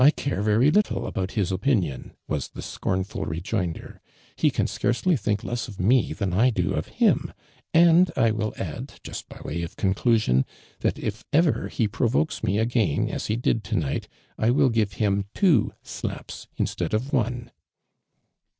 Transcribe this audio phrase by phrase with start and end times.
[0.01, 4.01] 1 care very little about his opinion," was tho scornful rejoinder,'•
[4.35, 7.31] He can scarce ly think less of me than I do of him:
[7.71, 10.43] and, I will add, just by way of conclusion,
[10.79, 14.05] that if ever he provokes me again as he did to uight,
[14.39, 17.51] I will give him two slaps in stead of one